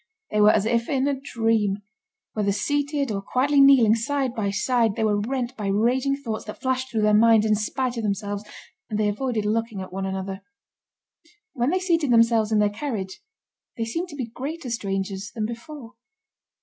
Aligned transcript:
They 0.31 0.41
were 0.41 0.49
as 0.49 0.65
if 0.65 0.89
in 0.89 1.07
a 1.07 1.13
dream. 1.21 1.83
Whether 2.33 2.51
seated, 2.53 3.11
or 3.11 3.21
quietly 3.21 3.61
kneeling 3.61 3.93
side 3.93 4.33
by 4.33 4.49
side, 4.49 4.95
they 4.95 5.03
were 5.03 5.19
rent 5.19 5.55
by 5.55 5.67
raging 5.67 6.15
thoughts 6.15 6.43
that 6.45 6.59
flashed 6.59 6.89
through 6.89 7.03
their 7.03 7.13
minds 7.13 7.45
in 7.45 7.53
spite 7.53 7.97
of 7.97 8.03
themselves, 8.03 8.43
and 8.89 8.99
they 8.99 9.07
avoided 9.07 9.45
looking 9.45 9.79
at 9.79 9.93
one 9.93 10.07
another. 10.07 10.41
When 11.53 11.69
they 11.69 11.77
seated 11.79 12.09
themselves 12.09 12.51
in 12.51 12.57
their 12.57 12.71
carriage, 12.71 13.21
they 13.77 13.85
seemed 13.85 14.09
to 14.09 14.15
be 14.15 14.25
greater 14.25 14.71
strangers 14.71 15.29
than 15.35 15.45
before. 15.45 15.93